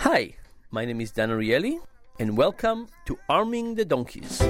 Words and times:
Hi, 0.00 0.34
my 0.70 0.86
name 0.86 1.02
is 1.02 1.10
Dan 1.10 1.28
Ariely, 1.28 1.78
and 2.18 2.34
welcome 2.34 2.88
to 3.04 3.18
Arming 3.28 3.74
the 3.74 3.84
Donkeys, 3.84 4.40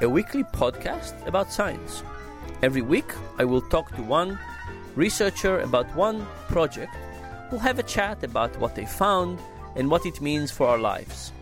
a 0.00 0.08
weekly 0.08 0.44
podcast 0.44 1.26
about 1.26 1.50
science. 1.52 2.04
Every 2.62 2.82
week, 2.82 3.12
I 3.36 3.44
will 3.44 3.62
talk 3.62 3.92
to 3.96 4.02
one 4.02 4.38
researcher 4.94 5.58
about 5.58 5.92
one 5.96 6.24
project. 6.46 6.94
We'll 7.50 7.58
have 7.58 7.80
a 7.80 7.82
chat 7.82 8.22
about 8.22 8.56
what 8.60 8.76
they 8.76 8.86
found 8.86 9.40
and 9.74 9.90
what 9.90 10.06
it 10.06 10.20
means 10.20 10.52
for 10.52 10.68
our 10.68 10.78
lives. 10.78 11.32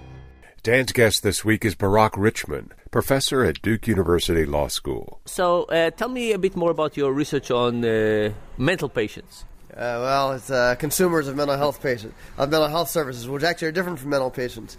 Dan's 0.62 0.92
guest 0.92 1.22
this 1.22 1.45
week 1.45 1.62
is 1.62 1.74
Barak 1.74 2.16
Richman, 2.16 2.72
professor 2.90 3.45
at 3.45 3.61
Duke 3.61 3.86
University 3.86 4.46
Law 4.46 4.68
School. 4.68 5.20
So, 5.27 5.64
uh, 5.64 5.90
tell 5.90 6.08
me 6.08 6.32
a 6.32 6.38
bit 6.38 6.56
more 6.56 6.70
about 6.70 6.96
your 6.96 7.12
research 7.12 7.50
on 7.50 7.84
uh, 7.84 8.32
mental 8.56 8.88
patients. 8.88 9.45
Uh, 9.71 10.02
well, 10.02 10.32
it's 10.32 10.50
uh, 10.50 10.75
consumers 10.75 11.29
of 11.29 11.37
mental 11.37 11.57
health 11.57 11.80
patients, 11.80 12.14
of 12.37 12.50
mental 12.50 12.69
health 12.69 12.89
services, 12.89 13.29
which 13.29 13.45
actually 13.45 13.69
are 13.69 13.73
different 13.73 14.00
from 14.00 14.11
mental 14.11 14.30
patients. 14.30 14.77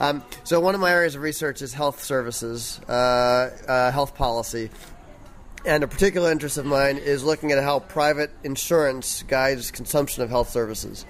Um, 0.00 0.24
so, 0.42 0.58
one 0.58 0.74
of 0.74 0.80
my 0.80 0.90
areas 0.90 1.14
of 1.14 1.22
research 1.22 1.62
is 1.62 1.72
health 1.72 2.02
services, 2.02 2.80
uh, 2.88 3.50
uh, 3.68 3.92
health 3.92 4.16
policy, 4.16 4.70
and 5.64 5.84
a 5.84 5.86
particular 5.86 6.32
interest 6.32 6.58
of 6.58 6.66
mine 6.66 6.98
is 6.98 7.22
looking 7.22 7.52
at 7.52 7.62
how 7.62 7.78
private 7.78 8.32
insurance 8.42 9.22
guides 9.22 9.70
consumption 9.70 10.24
of 10.24 10.30
health 10.30 10.50
services 10.50 11.06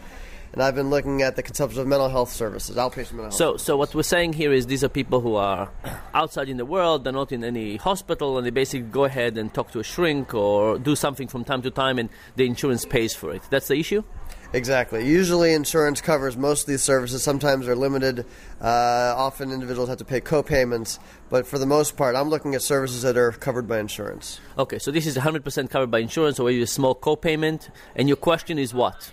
and 0.52 0.62
I've 0.62 0.74
been 0.74 0.90
looking 0.90 1.22
at 1.22 1.36
the 1.36 1.42
consumption 1.42 1.80
of 1.80 1.86
mental 1.86 2.08
health 2.08 2.30
services, 2.30 2.76
outpatient 2.76 3.12
mental 3.12 3.24
health. 3.24 3.34
So, 3.34 3.56
so 3.56 3.76
what 3.76 3.94
we're 3.94 4.02
saying 4.02 4.34
here 4.34 4.52
is 4.52 4.66
these 4.66 4.84
are 4.84 4.88
people 4.88 5.20
who 5.20 5.36
are 5.36 5.70
outside 6.14 6.48
in 6.48 6.58
the 6.58 6.66
world, 6.66 7.04
they're 7.04 7.12
not 7.12 7.32
in 7.32 7.42
any 7.42 7.76
hospital, 7.76 8.36
and 8.36 8.46
they 8.46 8.50
basically 8.50 8.88
go 8.88 9.04
ahead 9.04 9.38
and 9.38 9.52
talk 9.52 9.70
to 9.72 9.80
a 9.80 9.84
shrink 9.84 10.34
or 10.34 10.78
do 10.78 10.94
something 10.94 11.28
from 11.28 11.44
time 11.44 11.62
to 11.62 11.70
time, 11.70 11.98
and 11.98 12.10
the 12.36 12.46
insurance 12.46 12.84
pays 12.84 13.14
for 13.14 13.32
it. 13.32 13.42
That's 13.50 13.68
the 13.68 13.76
issue. 13.76 14.02
Exactly. 14.54 15.08
Usually, 15.08 15.54
insurance 15.54 16.02
covers 16.02 16.36
most 16.36 16.62
of 16.62 16.66
these 16.66 16.82
services. 16.82 17.22
Sometimes 17.22 17.64
they're 17.64 17.74
limited. 17.74 18.26
Uh, 18.60 19.14
often, 19.16 19.50
individuals 19.50 19.88
have 19.88 19.96
to 19.98 20.04
pay 20.04 20.20
co-payments. 20.20 20.98
But 21.30 21.46
for 21.46 21.58
the 21.58 21.64
most 21.64 21.96
part, 21.96 22.14
I'm 22.14 22.28
looking 22.28 22.54
at 22.54 22.60
services 22.60 23.00
that 23.00 23.16
are 23.16 23.32
covered 23.32 23.66
by 23.66 23.78
insurance. 23.78 24.40
Okay, 24.58 24.78
so 24.78 24.90
this 24.90 25.06
is 25.06 25.16
100% 25.16 25.70
covered 25.70 25.90
by 25.90 26.00
insurance, 26.00 26.38
or 26.38 26.50
you 26.50 26.62
a 26.62 26.66
small 26.66 26.94
co-payment. 26.94 27.70
And 27.96 28.08
your 28.08 28.18
question 28.18 28.58
is 28.58 28.74
what? 28.74 29.10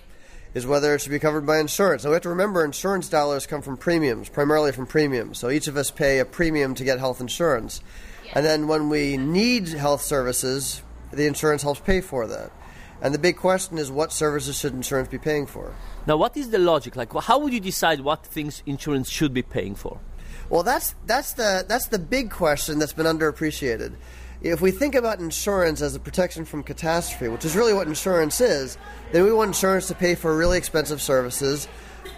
Is 0.53 0.65
whether 0.65 0.95
it 0.95 1.01
should 1.01 1.11
be 1.11 1.19
covered 1.19 1.45
by 1.45 1.59
insurance. 1.59 2.03
Now 2.03 2.09
we 2.09 2.15
have 2.15 2.23
to 2.23 2.29
remember 2.29 2.63
insurance 2.63 3.09
dollars 3.09 3.45
come 3.45 3.61
from 3.61 3.77
premiums, 3.77 4.29
primarily 4.29 4.71
from 4.71 4.87
premiums. 4.87 5.37
So 5.37 5.49
each 5.49 5.67
of 5.67 5.77
us 5.77 5.91
pay 5.91 6.19
a 6.19 6.25
premium 6.25 6.75
to 6.75 6.83
get 6.83 6.99
health 6.99 7.21
insurance. 7.21 7.81
And 8.33 8.45
then 8.45 8.67
when 8.67 8.89
we 8.89 9.17
need 9.17 9.67
health 9.67 10.01
services, 10.01 10.81
the 11.11 11.25
insurance 11.25 11.61
helps 11.63 11.79
pay 11.79 12.01
for 12.01 12.27
that. 12.27 12.51
And 13.01 13.13
the 13.13 13.19
big 13.19 13.37
question 13.37 13.77
is 13.77 13.89
what 13.89 14.11
services 14.11 14.59
should 14.59 14.73
insurance 14.73 15.07
be 15.07 15.17
paying 15.17 15.45
for? 15.45 15.73
Now, 16.05 16.17
what 16.17 16.35
is 16.35 16.49
the 16.49 16.59
logic? 16.59 16.95
Like, 16.95 17.13
how 17.13 17.39
would 17.39 17.53
you 17.53 17.59
decide 17.59 18.01
what 18.01 18.25
things 18.25 18.61
insurance 18.65 19.09
should 19.09 19.33
be 19.33 19.41
paying 19.41 19.75
for? 19.75 19.99
Well, 20.49 20.63
that's, 20.63 20.95
that's, 21.05 21.33
the, 21.33 21.63
that's 21.67 21.87
the 21.87 21.99
big 21.99 22.29
question 22.31 22.79
that's 22.79 22.93
been 22.93 23.05
underappreciated 23.05 23.95
if 24.41 24.61
we 24.61 24.71
think 24.71 24.95
about 24.95 25.19
insurance 25.19 25.81
as 25.81 25.95
a 25.95 25.99
protection 25.99 26.45
from 26.45 26.63
catastrophe, 26.63 27.27
which 27.27 27.45
is 27.45 27.55
really 27.55 27.73
what 27.73 27.87
insurance 27.87 28.39
is, 28.41 28.77
then 29.11 29.23
we 29.23 29.31
want 29.31 29.49
insurance 29.49 29.87
to 29.87 29.95
pay 29.95 30.15
for 30.15 30.35
really 30.35 30.57
expensive 30.57 31.01
services 31.01 31.67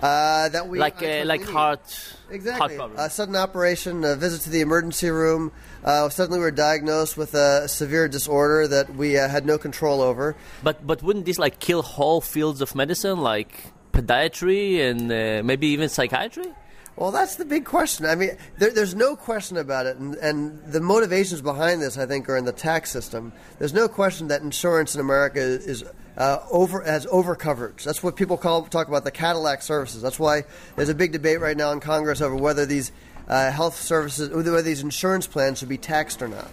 uh, 0.02 0.50
that 0.50 0.68
we 0.68 0.80
like 0.80 1.02
uh, 1.04 1.24
like 1.26 1.44
heart 1.44 2.16
exactly 2.30 2.78
heart 2.78 2.92
a 2.98 3.10
sudden 3.10 3.36
operation, 3.36 4.04
a 4.04 4.16
visit 4.16 4.42
to 4.42 4.50
the 4.50 4.62
emergency 4.62 5.10
room. 5.10 5.52
Uh, 5.84 6.10
suddenly, 6.10 6.40
we 6.40 6.46
are 6.46 6.52
diagnosed 6.52 7.18
with 7.18 7.34
a 7.34 7.68
severe 7.68 8.08
disorder 8.08 8.68
that 8.68 8.96
we 8.96 9.18
uh, 9.18 9.28
had 9.28 9.46
no 9.46 9.58
control 9.58 10.02
over. 10.02 10.36
But 10.64 10.86
but 10.86 11.04
wouldn't 11.04 11.26
this 11.26 11.40
like 11.40 11.60
kill 11.60 11.82
whole 11.82 12.22
fields 12.22 12.62
of 12.62 12.76
medicine, 12.76 13.20
like 13.20 13.72
podiatry 13.94 14.80
and 14.80 15.12
uh, 15.12 15.44
maybe 15.44 15.68
even 15.68 15.90
psychiatry? 15.90 16.48
Well, 16.96 17.12
that's 17.12 17.36
the 17.36 17.46
big 17.46 17.66
question. 17.66 18.06
I 18.06 18.16
mean, 18.16 18.32
there, 18.58 18.72
there's 18.72 18.94
no 18.94 19.16
question 19.16 19.58
about 19.58 19.86
it, 19.86 19.98
and, 19.98 20.16
and, 20.16 20.62
the 20.72 20.82
motivations 20.82 21.42
behind 21.42 21.82
this, 21.82 21.98
I 21.98 22.06
think, 22.06 22.30
are 22.30 22.38
in 22.38 22.46
the 22.46 22.52
tax 22.52 22.92
system. 22.92 23.32
There's 23.60 23.74
no 23.74 23.88
question 23.88 24.28
that 24.28 24.42
insurance 24.42 24.94
in 24.94 25.02
America 25.02 25.40
is 25.40 25.84
uh, 26.18 26.40
over 26.52 26.82
has 26.82 27.08
over 27.08 27.36
coverage. 27.36 27.84
That's 27.84 28.04
what 28.04 28.16
people 28.16 28.38
call 28.38 28.64
talk 28.64 28.88
about 28.88 29.06
the 29.06 29.12
Cadillac 29.12 29.62
services. 29.62 30.02
That's 30.02 30.20
why 30.20 30.44
there's 30.76 30.90
a 30.90 30.96
big 30.96 31.14
debate 31.14 31.40
right 31.40 31.56
now 31.56 31.72
in 31.72 31.80
Congress 31.80 32.22
over 32.22 32.36
whether 32.36 32.66
these 32.66 32.92
uh, 33.28 33.50
health 33.52 33.76
services, 33.76 34.30
whether 34.30 34.62
these 34.62 34.82
insurance 34.82 35.26
plans 35.28 35.60
should 35.60 35.70
be 35.70 35.78
taxed 35.78 36.22
or 36.22 36.28
not. 36.28 36.52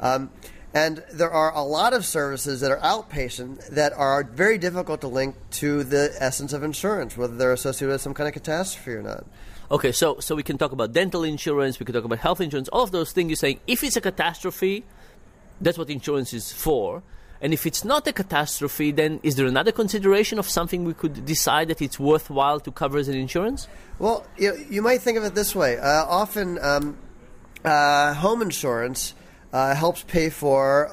Um, 0.00 0.30
and 0.74 1.02
there 1.12 1.30
are 1.30 1.54
a 1.54 1.62
lot 1.62 1.92
of 1.92 2.04
services 2.04 2.60
that 2.60 2.72
are 2.72 2.78
outpatient 2.78 3.68
that 3.68 3.92
are 3.92 4.24
very 4.24 4.58
difficult 4.58 5.00
to 5.02 5.08
link 5.08 5.36
to 5.52 5.84
the 5.84 6.14
essence 6.18 6.52
of 6.52 6.64
insurance, 6.64 7.16
whether 7.16 7.36
they're 7.36 7.52
associated 7.52 7.92
with 7.92 8.02
some 8.02 8.12
kind 8.12 8.26
of 8.26 8.34
catastrophe 8.34 8.92
or 8.92 9.02
not. 9.02 9.24
Okay, 9.74 9.90
so 9.90 10.20
so 10.20 10.36
we 10.36 10.44
can 10.44 10.56
talk 10.56 10.70
about 10.70 10.92
dental 10.92 11.24
insurance, 11.24 11.80
we 11.80 11.84
can 11.84 11.96
talk 11.96 12.04
about 12.04 12.20
health 12.20 12.40
insurance, 12.40 12.68
all 12.68 12.84
of 12.84 12.92
those 12.92 13.10
things. 13.10 13.30
You're 13.30 13.36
saying 13.36 13.58
if 13.66 13.82
it's 13.82 13.96
a 13.96 14.00
catastrophe, 14.00 14.84
that's 15.60 15.76
what 15.76 15.90
insurance 15.90 16.32
is 16.32 16.52
for. 16.52 17.02
And 17.40 17.52
if 17.52 17.66
it's 17.66 17.84
not 17.84 18.06
a 18.06 18.12
catastrophe, 18.12 18.92
then 18.92 19.18
is 19.24 19.34
there 19.34 19.46
another 19.46 19.72
consideration 19.72 20.38
of 20.38 20.48
something 20.48 20.84
we 20.84 20.94
could 20.94 21.26
decide 21.26 21.66
that 21.70 21.82
it's 21.82 21.98
worthwhile 21.98 22.60
to 22.60 22.70
cover 22.70 22.98
as 22.98 23.08
an 23.08 23.16
insurance? 23.16 23.66
Well, 23.98 24.24
you, 24.38 24.64
you 24.70 24.80
might 24.80 25.02
think 25.02 25.18
of 25.18 25.24
it 25.24 25.34
this 25.34 25.56
way. 25.56 25.76
Uh, 25.76 26.04
often, 26.06 26.56
um, 26.62 26.96
uh, 27.64 28.14
home 28.14 28.42
insurance 28.42 29.14
uh, 29.52 29.74
helps 29.74 30.04
pay 30.04 30.30
for 30.30 30.88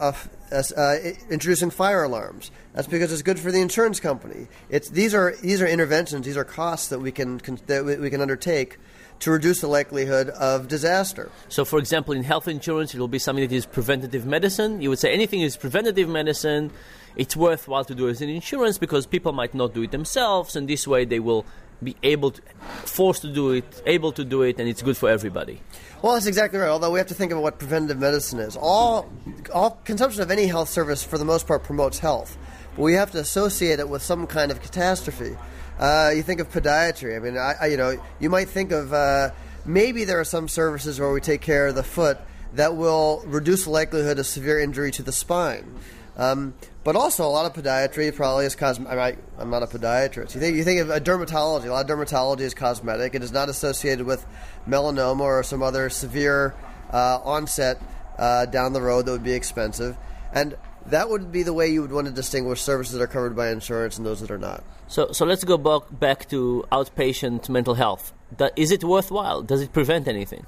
uh, 0.51 1.13
introducing 1.29 1.69
fire 1.69 2.03
alarms. 2.03 2.51
That's 2.73 2.87
because 2.87 3.11
it's 3.11 3.21
good 3.21 3.39
for 3.39 3.51
the 3.51 3.61
insurance 3.61 3.99
company. 3.99 4.47
It's 4.69 4.89
these 4.89 5.13
are 5.13 5.35
these 5.41 5.61
are 5.61 5.67
interventions. 5.67 6.25
These 6.25 6.37
are 6.37 6.43
costs 6.43 6.89
that 6.89 6.99
we 6.99 7.11
can 7.11 7.39
that 7.67 7.85
we 7.85 8.09
can 8.09 8.21
undertake 8.21 8.77
to 9.21 9.31
reduce 9.31 9.61
the 9.61 9.67
likelihood 9.67 10.29
of 10.29 10.67
disaster. 10.67 11.31
So, 11.47 11.63
for 11.63 11.77
example, 11.77 12.13
in 12.13 12.23
health 12.23 12.47
insurance, 12.47 12.93
it 12.93 12.99
will 12.99 13.07
be 13.07 13.19
something 13.19 13.47
that 13.47 13.55
is 13.55 13.65
preventative 13.65 14.25
medicine. 14.25 14.81
You 14.81 14.89
would 14.89 14.99
say 14.99 15.13
anything 15.13 15.41
is 15.41 15.55
preventative 15.55 16.09
medicine. 16.09 16.71
It's 17.15 17.35
worthwhile 17.35 17.85
to 17.85 17.93
do 17.93 18.09
as 18.09 18.21
an 18.21 18.29
insurance 18.29 18.77
because 18.77 19.05
people 19.05 19.31
might 19.31 19.53
not 19.53 19.73
do 19.73 19.83
it 19.83 19.91
themselves, 19.91 20.55
and 20.55 20.67
this 20.67 20.87
way 20.87 21.05
they 21.05 21.19
will 21.19 21.45
be 21.83 21.95
able 22.03 22.31
to, 22.31 22.41
forced 22.85 23.21
to 23.23 23.33
do 23.33 23.51
it, 23.51 23.81
able 23.85 24.11
to 24.13 24.23
do 24.23 24.43
it, 24.43 24.59
and 24.59 24.67
it's 24.67 24.81
good 24.81 24.97
for 24.97 25.09
everybody. 25.09 25.61
Well, 26.01 26.13
that's 26.13 26.25
exactly 26.25 26.59
right. 26.59 26.69
Although 26.69 26.91
we 26.91 26.99
have 26.99 27.07
to 27.07 27.13
think 27.13 27.31
about 27.31 27.43
what 27.43 27.59
preventative 27.59 27.99
medicine 27.99 28.39
is. 28.39 28.55
All, 28.55 29.11
all 29.53 29.79
consumption 29.83 30.21
of 30.21 30.31
any 30.31 30.47
health 30.47 30.69
service, 30.69 31.03
for 31.03 31.17
the 31.17 31.25
most 31.25 31.47
part, 31.47 31.63
promotes 31.63 31.99
health, 31.99 32.37
but 32.75 32.83
we 32.83 32.93
have 32.93 33.11
to 33.11 33.19
associate 33.19 33.79
it 33.79 33.89
with 33.89 34.01
some 34.01 34.27
kind 34.27 34.51
of 34.51 34.61
catastrophe. 34.61 35.35
Uh, 35.79 36.11
you 36.15 36.21
think 36.21 36.39
of 36.39 36.51
podiatry. 36.51 37.15
I 37.15 37.19
mean, 37.19 37.37
I, 37.37 37.53
I, 37.61 37.65
you 37.67 37.77
know, 37.77 38.01
you 38.19 38.29
might 38.29 38.49
think 38.49 38.71
of 38.71 38.93
uh, 38.93 39.31
maybe 39.65 40.03
there 40.03 40.19
are 40.19 40.25
some 40.25 40.47
services 40.47 40.99
where 40.99 41.11
we 41.11 41.21
take 41.21 41.41
care 41.41 41.67
of 41.67 41.75
the 41.75 41.83
foot 41.83 42.19
that 42.53 42.75
will 42.75 43.23
reduce 43.25 43.63
the 43.63 43.69
likelihood 43.69 44.19
of 44.19 44.25
severe 44.25 44.59
injury 44.59 44.91
to 44.91 45.03
the 45.03 45.11
spine. 45.11 45.75
Um, 46.17 46.53
but 46.83 46.95
also, 46.95 47.25
a 47.25 47.29
lot 47.29 47.45
of 47.45 47.63
podiatry 47.63 48.13
probably 48.13 48.45
is 48.45 48.55
cosmetic. 48.55 48.99
I 48.99 49.41
I'm 49.41 49.49
not 49.49 49.63
a 49.63 49.67
podiatrist. 49.67 50.35
You 50.35 50.41
think 50.41 50.57
you 50.57 50.63
think 50.63 50.81
of 50.81 50.89
a 50.89 50.99
dermatology. 50.99 51.65
A 51.65 51.71
lot 51.71 51.89
of 51.89 51.97
dermatology 51.97 52.41
is 52.41 52.53
cosmetic. 52.53 53.15
It 53.15 53.23
is 53.23 53.31
not 53.31 53.49
associated 53.49 54.05
with 54.05 54.25
melanoma 54.67 55.21
or 55.21 55.43
some 55.43 55.63
other 55.63 55.89
severe 55.89 56.53
uh, 56.91 57.19
onset 57.23 57.81
uh, 58.17 58.45
down 58.45 58.73
the 58.73 58.81
road 58.81 59.05
that 59.05 59.11
would 59.11 59.23
be 59.23 59.33
expensive. 59.33 59.95
And 60.33 60.57
that 60.87 61.09
would 61.09 61.31
be 61.31 61.43
the 61.43 61.53
way 61.53 61.67
you 61.67 61.81
would 61.81 61.91
want 61.91 62.07
to 62.07 62.13
distinguish 62.13 62.61
services 62.61 62.93
that 62.93 63.01
are 63.01 63.07
covered 63.07 63.35
by 63.35 63.49
insurance 63.49 63.97
and 63.97 64.05
those 64.05 64.21
that 64.21 64.31
are 64.31 64.37
not. 64.37 64.63
So, 64.87 65.11
so 65.11 65.25
let's 65.25 65.43
go 65.43 65.57
back, 65.57 65.83
back 65.91 66.29
to 66.29 66.65
outpatient 66.71 67.47
mental 67.49 67.75
health. 67.75 68.13
Is 68.55 68.71
it 68.71 68.83
worthwhile? 68.83 69.41
Does 69.41 69.61
it 69.61 69.73
prevent 69.73 70.07
anything? 70.07 70.45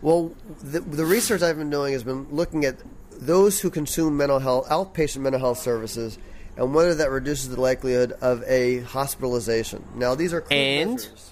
Well, 0.00 0.34
the, 0.62 0.80
the 0.80 1.04
research 1.04 1.42
I've 1.42 1.58
been 1.58 1.70
doing 1.70 1.92
has 1.92 2.02
been 2.02 2.26
looking 2.30 2.64
at 2.64 2.76
those 3.20 3.60
who 3.60 3.70
consume 3.70 4.16
mental 4.16 4.38
health, 4.38 4.68
outpatient 4.68 5.20
mental 5.20 5.40
health 5.40 5.58
services, 5.58 6.18
and 6.56 6.74
whether 6.74 6.94
that 6.94 7.10
reduces 7.10 7.48
the 7.48 7.60
likelihood 7.60 8.12
of 8.20 8.42
a 8.44 8.80
hospitalization. 8.80 9.84
Now, 9.94 10.14
these 10.14 10.32
are 10.32 10.44
and. 10.50 10.92
Measures. 10.92 11.28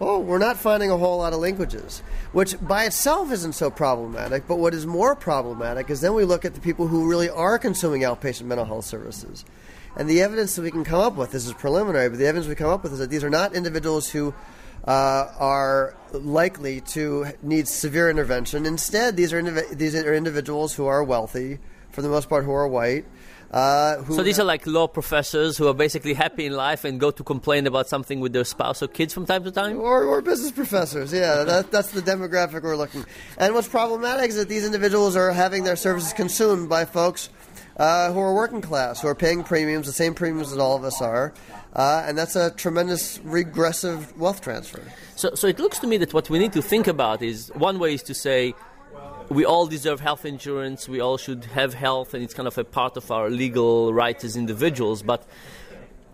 Oh, 0.00 0.20
we're 0.20 0.38
not 0.38 0.56
finding 0.56 0.92
a 0.92 0.96
whole 0.96 1.18
lot 1.18 1.32
of 1.32 1.40
linkages, 1.40 2.02
which 2.30 2.54
by 2.60 2.84
itself 2.84 3.32
isn't 3.32 3.54
so 3.54 3.68
problematic. 3.68 4.46
But 4.46 4.56
what 4.56 4.72
is 4.72 4.86
more 4.86 5.16
problematic 5.16 5.90
is 5.90 6.00
then 6.00 6.14
we 6.14 6.24
look 6.24 6.44
at 6.44 6.54
the 6.54 6.60
people 6.60 6.86
who 6.86 7.08
really 7.08 7.28
are 7.28 7.58
consuming 7.58 8.02
outpatient 8.02 8.44
mental 8.44 8.64
health 8.64 8.84
services. 8.84 9.44
And 9.96 10.08
the 10.08 10.22
evidence 10.22 10.54
that 10.54 10.62
we 10.62 10.70
can 10.70 10.84
come 10.84 11.00
up 11.00 11.16
with, 11.16 11.32
this 11.32 11.46
is 11.46 11.52
preliminary, 11.52 12.08
but 12.08 12.18
the 12.18 12.26
evidence 12.26 12.46
we 12.46 12.54
come 12.54 12.70
up 12.70 12.84
with 12.84 12.92
is 12.92 13.00
that 13.00 13.10
these 13.10 13.24
are 13.24 13.30
not 13.30 13.54
individuals 13.54 14.08
who 14.10 14.34
uh, 14.88 15.30
are 15.38 15.94
likely 16.12 16.80
to 16.80 17.26
need 17.42 17.68
severe 17.68 18.08
intervention. 18.08 18.64
Instead, 18.64 19.16
these 19.18 19.34
are 19.34 19.42
indiv- 19.42 19.76
these 19.76 19.94
are 19.94 20.14
individuals 20.14 20.74
who 20.74 20.86
are 20.86 21.04
wealthy, 21.04 21.58
for 21.90 22.00
the 22.00 22.08
most 22.08 22.30
part, 22.30 22.44
who 22.44 22.52
are 22.52 22.66
white. 22.66 23.04
Uh, 23.50 24.04
so 24.04 24.22
these 24.22 24.38
are 24.38 24.44
like 24.44 24.66
law 24.66 24.86
professors 24.86 25.56
who 25.56 25.66
are 25.68 25.74
basically 25.74 26.12
happy 26.12 26.44
in 26.44 26.52
life 26.52 26.84
and 26.84 27.00
go 27.00 27.10
to 27.10 27.22
complain 27.22 27.66
about 27.66 27.88
something 27.88 28.20
with 28.20 28.32
their 28.32 28.44
spouse 28.44 28.82
or 28.82 28.88
kids 28.88 29.12
from 29.12 29.24
time 29.26 29.44
to 29.44 29.50
time, 29.50 29.78
or, 29.78 30.04
or 30.04 30.22
business 30.22 30.52
professors. 30.52 31.12
Yeah, 31.12 31.44
that, 31.44 31.70
that's 31.70 31.92
the 31.92 32.02
demographic 32.02 32.62
we're 32.62 32.76
looking. 32.76 33.04
And 33.38 33.54
what's 33.54 33.68
problematic 33.68 34.30
is 34.30 34.36
that 34.36 34.48
these 34.48 34.64
individuals 34.64 35.16
are 35.16 35.32
having 35.32 35.64
their 35.64 35.76
services 35.76 36.14
consumed 36.14 36.68
by 36.68 36.86
folks 36.86 37.28
uh, 37.78 38.12
who 38.12 38.18
are 38.18 38.34
working 38.34 38.60
class, 38.60 39.00
who 39.00 39.08
are 39.08 39.14
paying 39.14 39.44
premiums, 39.44 39.86
the 39.86 39.92
same 39.92 40.14
premiums 40.14 40.50
that 40.50 40.60
all 40.60 40.76
of 40.76 40.84
us 40.84 41.00
are, 41.00 41.32
uh, 41.74 42.04
and 42.06 42.18
that's 42.18 42.36
a 42.36 42.50
tremendous 42.52 43.20
regressive 43.22 44.16
wealth 44.18 44.40
transfer. 44.40 44.82
So, 45.16 45.34
so 45.34 45.46
it 45.46 45.58
looks 45.58 45.78
to 45.80 45.86
me 45.86 45.96
that 45.98 46.12
what 46.12 46.28
we 46.28 46.38
need 46.38 46.52
to 46.54 46.62
think 46.62 46.86
about 46.86 47.22
is 47.22 47.50
one 47.54 47.78
way 47.78 47.94
is 47.94 48.02
to 48.04 48.14
say 48.14 48.54
we 49.28 49.44
all 49.44 49.66
deserve 49.66 50.00
health 50.00 50.24
insurance, 50.24 50.88
we 50.88 51.00
all 51.00 51.18
should 51.18 51.44
have 51.46 51.74
health, 51.74 52.14
and 52.14 52.24
it's 52.24 52.34
kind 52.34 52.48
of 52.48 52.56
a 52.58 52.64
part 52.64 52.96
of 52.96 53.10
our 53.10 53.30
legal 53.30 53.92
rights 53.92 54.24
as 54.24 54.36
individuals. 54.36 55.02
But 55.02 55.26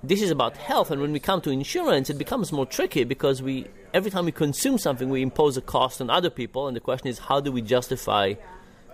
this 0.03 0.21
is 0.21 0.31
about 0.31 0.57
health, 0.57 0.91
and 0.91 1.01
when 1.01 1.13
we 1.13 1.21
come 1.21 1.41
to 1.43 1.51
insurance, 1.51 2.11
it 2.11 2.19
becomes 2.19 2.53
more 2.53 2.67
tricky 2.67 3.05
because 3.05 3.41
we 3.41 3.67
every 3.95 4.11
time 4.11 4.25
we 4.25 4.33
consume 4.33 4.77
something, 4.77 5.09
we 5.09 5.23
impose 5.23 5.57
a 5.57 5.63
cost 5.63 6.01
on 6.01 6.11
other 6.11 6.29
people, 6.29 6.67
and 6.67 6.77
the 6.77 6.81
question 6.81 7.09
is 7.09 7.21
how 7.21 7.41
do 7.41 7.53
we 7.53 7.63
justify 7.63 8.35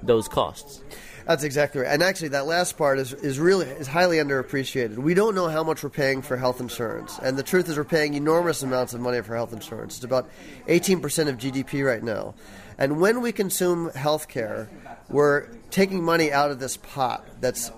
those 0.02 0.28
costs? 0.28 0.82
That's 1.26 1.44
exactly 1.44 1.82
right. 1.82 1.90
And 1.90 2.02
actually, 2.02 2.28
that 2.28 2.46
last 2.46 2.76
part 2.76 2.98
is, 2.98 3.12
is 3.12 3.38
really 3.38 3.66
is 3.66 3.86
highly 3.86 4.16
underappreciated. 4.16 4.96
We 4.96 5.14
don't 5.14 5.34
know 5.34 5.48
how 5.48 5.62
much 5.62 5.82
we're 5.82 5.90
paying 5.90 6.22
for 6.22 6.36
health 6.36 6.60
insurance, 6.60 7.18
and 7.22 7.38
the 7.38 7.42
truth 7.42 7.68
is, 7.68 7.76
we're 7.76 7.84
paying 7.84 8.14
enormous 8.14 8.62
amounts 8.62 8.94
of 8.94 9.00
money 9.00 9.20
for 9.22 9.36
health 9.36 9.52
insurance. 9.52 9.96
It's 9.96 10.04
about 10.04 10.28
18% 10.66 11.28
of 11.28 11.36
GDP 11.36 11.86
right 11.86 12.02
now. 12.02 12.34
And 12.78 13.00
when 13.00 13.20
we 13.20 13.30
consume 13.30 13.90
health 13.90 14.26
care, 14.28 14.68
we're 15.08 15.48
taking 15.70 16.02
money 16.02 16.32
out 16.32 16.50
of 16.50 16.58
this 16.58 16.78
pot 16.78 17.26
that's 17.40 17.70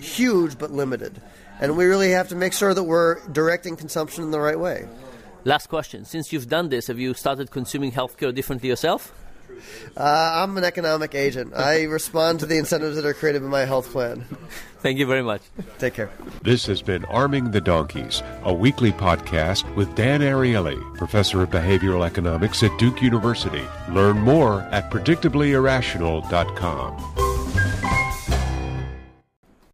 huge 0.00 0.58
but 0.58 0.70
limited. 0.70 1.20
And 1.60 1.76
we 1.76 1.84
really 1.86 2.10
have 2.10 2.28
to 2.28 2.34
make 2.34 2.52
sure 2.52 2.74
that 2.74 2.82
we're 2.82 3.26
directing 3.28 3.76
consumption 3.76 4.24
in 4.24 4.30
the 4.30 4.40
right 4.40 4.58
way. 4.58 4.88
Last 5.44 5.68
question. 5.68 6.04
Since 6.04 6.32
you've 6.32 6.48
done 6.48 6.68
this, 6.68 6.88
have 6.88 6.98
you 6.98 7.14
started 7.14 7.50
consuming 7.50 7.92
healthcare 7.92 8.34
differently 8.34 8.68
yourself? 8.68 9.14
Uh, 9.96 10.42
I'm 10.42 10.56
an 10.56 10.64
economic 10.64 11.14
agent. 11.14 11.52
I 11.54 11.84
respond 11.84 12.40
to 12.40 12.46
the 12.46 12.58
incentives 12.58 12.96
that 12.96 13.04
are 13.04 13.14
created 13.14 13.42
by 13.42 13.48
my 13.48 13.64
health 13.64 13.90
plan. 13.90 14.24
Thank 14.80 14.98
you 14.98 15.06
very 15.06 15.22
much. 15.22 15.42
Take 15.78 15.94
care. 15.94 16.10
This 16.42 16.66
has 16.66 16.82
been 16.82 17.04
Arming 17.06 17.50
the 17.50 17.60
Donkeys, 17.60 18.22
a 18.44 18.54
weekly 18.54 18.92
podcast 18.92 19.74
with 19.74 19.92
Dan 19.96 20.20
Ariely, 20.20 20.78
professor 20.96 21.42
of 21.42 21.50
behavioral 21.50 22.06
economics 22.06 22.62
at 22.62 22.78
Duke 22.78 23.02
University. 23.02 23.64
Learn 23.90 24.18
more 24.18 24.60
at 24.70 24.88
predictablyirrational.com. 24.90 27.27